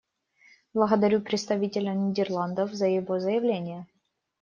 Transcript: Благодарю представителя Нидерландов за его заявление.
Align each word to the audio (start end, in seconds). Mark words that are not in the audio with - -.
Благодарю 0.73 1.21
представителя 1.21 1.93
Нидерландов 1.93 2.73
за 2.73 2.87
его 2.87 3.19
заявление. 3.19 3.85